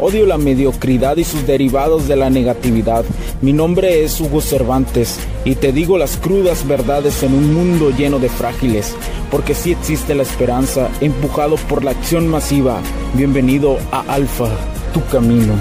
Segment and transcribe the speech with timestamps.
[0.00, 3.04] Odio la mediocridad y sus derivados de la negatividad.
[3.42, 8.20] Mi nombre es Hugo Cervantes y te digo las crudas verdades en un mundo lleno
[8.20, 8.94] de frágiles,
[9.28, 12.78] porque sí existe la esperanza, empujado por la acción masiva.
[13.14, 14.46] Bienvenido a Alfa,
[14.94, 15.54] tu camino.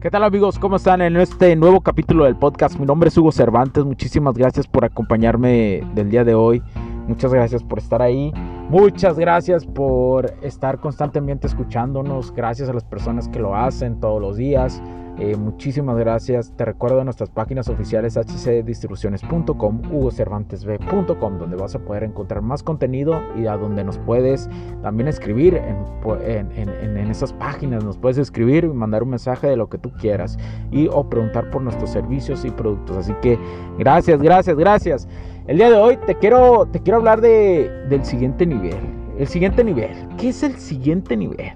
[0.00, 0.58] ¿Qué tal amigos?
[0.58, 2.78] ¿Cómo están en este nuevo capítulo del podcast?
[2.78, 6.62] Mi nombre es Hugo Cervantes, muchísimas gracias por acompañarme del día de hoy.
[7.06, 8.32] Muchas gracias por estar ahí.
[8.68, 12.32] Muchas gracias por estar constantemente escuchándonos.
[12.34, 14.82] Gracias a las personas que lo hacen todos los días.
[15.18, 16.52] Eh, muchísimas gracias.
[16.56, 23.46] Te recuerdo nuestras páginas oficiales hcdistribuciones.com, hugocervantesb.com, donde vas a poder encontrar más contenido y
[23.46, 24.50] a donde nos puedes
[24.82, 27.82] también escribir en, en, en, esas páginas.
[27.82, 30.38] Nos puedes escribir y mandar un mensaje de lo que tú quieras
[30.70, 32.98] y o preguntar por nuestros servicios y productos.
[32.98, 33.38] Así que
[33.78, 35.08] gracias, gracias, gracias.
[35.48, 38.74] El día de hoy te quiero, te quiero hablar de, del siguiente nivel.
[39.16, 39.90] El siguiente nivel.
[40.18, 41.52] ¿Qué es el siguiente nivel?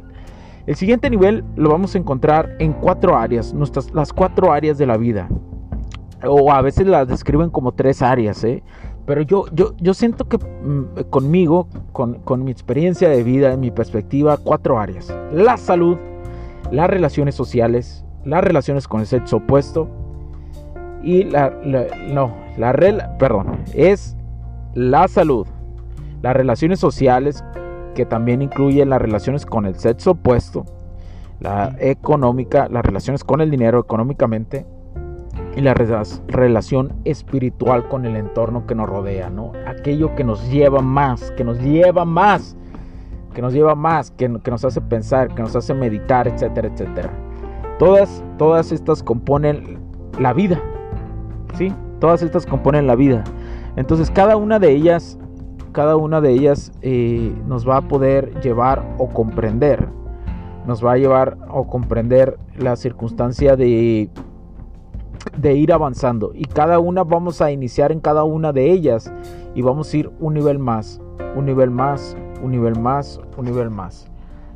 [0.67, 4.87] El siguiente nivel lo vamos a encontrar en cuatro áreas, nuestras, las cuatro áreas de
[4.87, 5.29] la vida.
[6.25, 8.63] O a veces las describen como tres áreas, ¿eh?
[9.07, 13.59] Pero yo, yo, yo siento que mm, conmigo, con, con mi experiencia de vida, en
[13.59, 15.13] mi perspectiva, cuatro áreas.
[15.33, 15.97] La salud,
[16.71, 19.89] las relaciones sociales, las relaciones con el sexo opuesto
[21.03, 21.51] y la,
[22.09, 22.73] no, la
[23.19, 24.17] perdón, es
[24.75, 25.47] la salud,
[26.23, 27.45] las relaciones sociales
[27.95, 30.65] que también incluyen las relaciones con el sexo opuesto,
[31.41, 34.67] la económica, las relaciones con el dinero económicamente
[35.57, 39.53] y la relación espiritual con el entorno que nos rodea, ¿no?
[39.67, 42.57] Aquello que nos lleva más, que nos lleva más,
[43.35, 47.11] que nos lleva más, que, que nos hace pensar, que nos hace meditar, etcétera, etcétera.
[47.79, 49.79] Todas, todas estas componen
[50.19, 50.61] la vida,
[51.55, 51.73] ¿sí?
[51.99, 53.25] Todas estas componen la vida.
[53.77, 55.19] Entonces cada una de ellas,
[55.73, 59.89] cada una de ellas eh, nos va a poder llevar o comprender,
[60.67, 64.11] nos va a llevar o comprender la circunstancia de,
[65.37, 66.33] de ir avanzando.
[66.35, 69.13] Y cada una vamos a iniciar en cada una de ellas
[69.55, 71.01] y vamos a ir un nivel más,
[71.37, 74.11] un nivel más, un nivel más, un nivel más.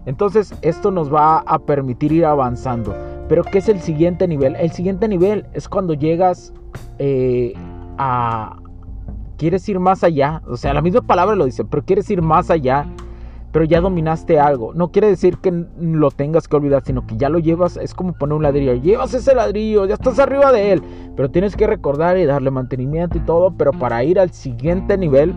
[0.07, 2.95] Entonces esto nos va a permitir ir avanzando.
[3.29, 4.55] Pero ¿qué es el siguiente nivel?
[4.57, 6.53] El siguiente nivel es cuando llegas
[6.99, 7.55] eh,
[7.99, 8.59] a...
[9.39, 10.43] Quieres ir más allá.
[10.47, 12.87] O sea, la misma palabra lo dice, pero quieres ir más allá.
[13.51, 14.75] Pero ya dominaste algo.
[14.75, 17.77] No quiere decir que lo tengas que olvidar, sino que ya lo llevas.
[17.77, 18.75] Es como poner un ladrillo.
[18.75, 20.83] Llevas ese ladrillo, ya estás arriba de él.
[21.17, 23.55] Pero tienes que recordar y darle mantenimiento y todo.
[23.57, 25.35] Pero para ir al siguiente nivel,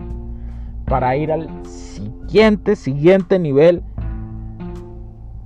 [0.86, 3.82] para ir al siguiente, siguiente nivel,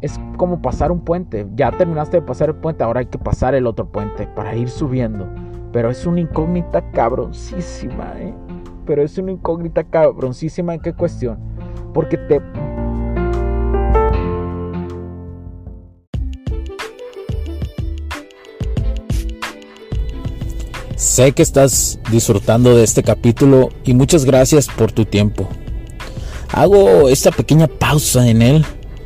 [0.02, 1.46] es como pasar un puente.
[1.54, 4.68] Ya terminaste de pasar el puente, ahora hay que pasar el otro puente para ir
[4.68, 5.26] subiendo.
[5.72, 8.34] Pero es una incógnita cabroncísima, ¿eh?
[8.84, 11.38] Pero es una incógnita cabroncísima en qué cuestión.
[11.94, 12.42] Porque te...
[20.96, 25.48] Sé que estás disfrutando de este capítulo y muchas gracias por tu tiempo.
[26.52, 28.64] Hago esta pequeña pausa en él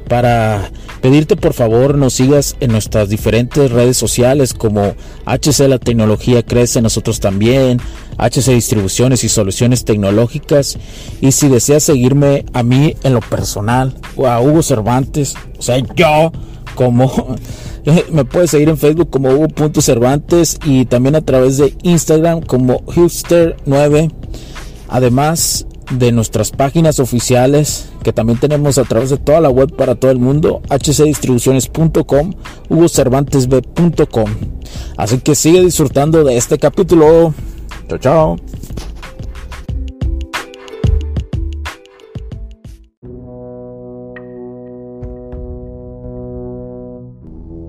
[0.08, 0.70] para
[1.06, 6.82] pedirte por favor nos sigas en nuestras diferentes redes sociales como HC La Tecnología Crece,
[6.82, 7.78] nosotros también,
[8.18, 10.76] HC Distribuciones y Soluciones Tecnológicas.
[11.20, 15.78] Y si deseas seguirme a mí en lo personal o a Hugo Cervantes, o sea,
[15.94, 16.32] yo
[16.74, 17.36] como
[18.10, 24.10] me puedes seguir en Facebook como Hugo.cervantes y también a través de Instagram como Hipster9.
[24.88, 29.94] Además, de nuestras páginas oficiales que también tenemos a través de toda la web para
[29.94, 32.32] todo el mundo, hcdistribuciones.com,
[32.68, 34.30] hugocervantesb.com.
[34.96, 37.34] Así que sigue disfrutando de este capítulo.
[37.88, 38.36] Chao, chao.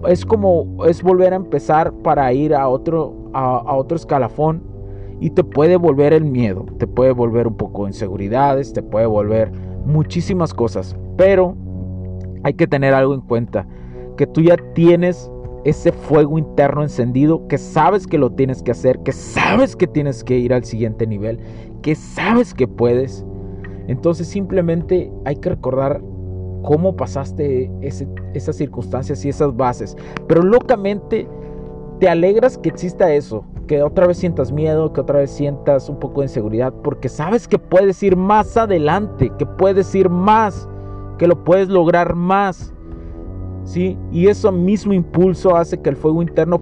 [0.07, 4.76] Es como es volver a empezar para ir a otro a otro escalafón
[5.19, 9.05] y te puede volver el miedo, te puede volver un poco de inseguridades, te puede
[9.05, 9.51] volver
[9.85, 11.55] muchísimas cosas, pero
[12.43, 13.67] hay que tener algo en cuenta,
[14.15, 15.31] que tú ya tienes
[15.63, 20.23] ese fuego interno encendido, que sabes que lo tienes que hacer, que sabes que tienes
[20.23, 21.39] que ir al siguiente nivel,
[21.81, 23.25] que sabes que puedes.
[23.87, 26.01] Entonces simplemente hay que recordar
[26.61, 29.95] cómo pasaste esas circunstancias y esas bases.
[30.27, 31.27] Pero locamente
[31.99, 35.99] te alegras que exista eso que otra vez sientas miedo, que otra vez sientas un
[35.99, 40.67] poco de inseguridad, porque sabes que puedes ir más adelante, que puedes ir más,
[41.17, 42.73] que lo puedes lograr más.
[43.63, 43.97] ¿Sí?
[44.11, 46.61] Y ese mismo impulso hace que el fuego interno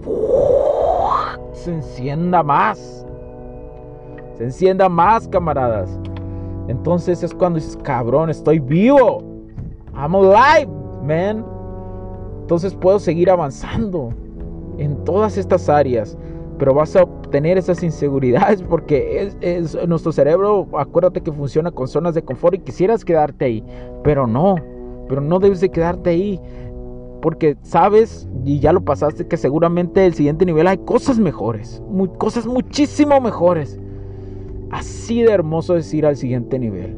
[1.53, 3.05] se encienda más.
[4.37, 5.99] Se encienda más, camaradas.
[6.67, 9.21] Entonces es cuando dices, cabrón, estoy vivo.
[9.95, 10.71] I'm alive,
[11.03, 11.45] man.
[12.41, 14.09] Entonces puedo seguir avanzando
[14.79, 16.17] en todas estas áreas
[16.57, 22.15] pero vas a obtener esas inseguridades porque es, nuestro cerebro, acuérdate que funciona con zonas
[22.15, 23.63] de confort y quisieras quedarte ahí,
[24.03, 24.55] pero no,
[25.07, 26.39] pero no debes de quedarte ahí
[27.21, 32.07] porque sabes y ya lo pasaste que seguramente el siguiente nivel hay cosas mejores, muy,
[32.09, 33.79] cosas muchísimo mejores.
[34.69, 36.97] Así de hermoso es ir al siguiente nivel.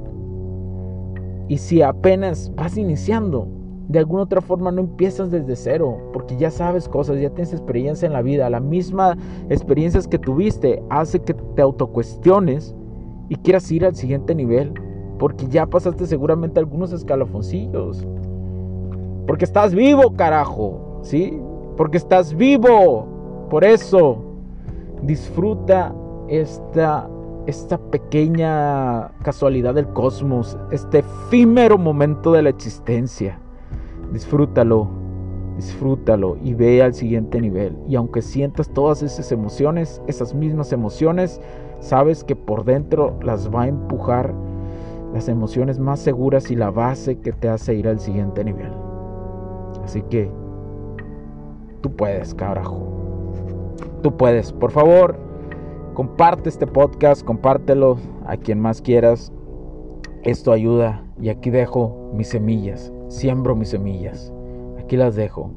[1.47, 3.47] Y si apenas vas iniciando,
[3.87, 8.05] de alguna otra forma no empiezas desde cero, porque ya sabes cosas, ya tienes experiencia
[8.05, 8.49] en la vida.
[8.49, 9.17] La misma
[9.49, 12.75] experiencias que tuviste hace que te autocuestiones
[13.29, 14.73] y quieras ir al siguiente nivel,
[15.17, 18.05] porque ya pasaste seguramente algunos escalafoncillos.
[19.25, 21.39] Porque estás vivo, carajo, ¿sí?
[21.75, 23.07] Porque estás vivo.
[23.49, 24.21] Por eso,
[25.01, 25.93] disfruta
[26.27, 27.09] esta
[27.47, 33.39] esta pequeña casualidad del cosmos, este efímero momento de la existencia.
[34.11, 34.87] Disfrútalo,
[35.57, 37.75] disfrútalo y ve al siguiente nivel.
[37.87, 41.41] Y aunque sientas todas esas emociones, esas mismas emociones,
[41.79, 44.33] sabes que por dentro las va a empujar
[45.13, 48.71] las emociones más seguras y la base que te hace ir al siguiente nivel.
[49.83, 50.31] Así que
[51.81, 52.87] tú puedes, carajo.
[54.03, 54.53] Tú puedes.
[54.53, 55.17] Por favor,
[55.93, 59.33] comparte este podcast, compártelo a quien más quieras.
[60.23, 64.33] Esto ayuda y aquí dejo mis semillas siembro mis semillas.
[64.79, 65.51] Aquí las dejo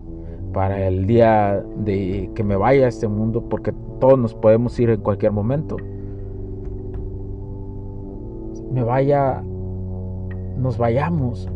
[0.53, 4.91] para el día de que me vaya a este mundo, porque todos nos podemos ir
[4.91, 5.77] en cualquier momento.
[8.73, 9.43] Me vaya,
[10.57, 11.49] nos vayamos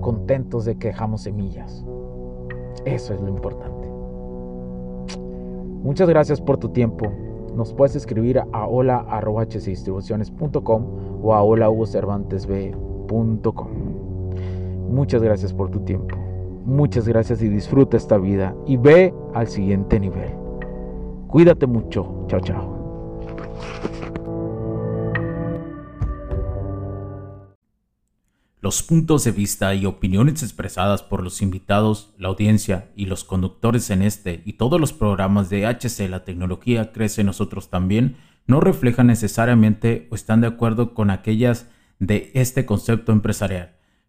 [0.00, 1.84] contentos de que dejamos semillas.
[2.84, 3.88] Eso es lo importante.
[5.82, 7.06] Muchas gracias por tu tiempo.
[7.54, 10.84] Nos puedes escribir a hola.hcdistribuciones.com
[11.22, 13.95] o a holahugocervantesb.com.
[14.88, 16.16] Muchas gracias por tu tiempo.
[16.64, 20.30] Muchas gracias y disfruta esta vida y ve al siguiente nivel.
[21.28, 22.24] Cuídate mucho.
[22.28, 22.76] Chao, chao.
[28.60, 33.90] Los puntos de vista y opiniones expresadas por los invitados, la audiencia y los conductores
[33.90, 38.16] en este y todos los programas de HC La Tecnología Crece Nosotros también
[38.48, 41.68] no reflejan necesariamente o están de acuerdo con aquellas
[42.00, 43.75] de este concepto empresarial